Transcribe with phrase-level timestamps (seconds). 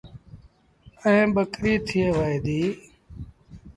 [1.05, 2.61] ائيٚݩ ٻڪريٚ ٿئي وهي۔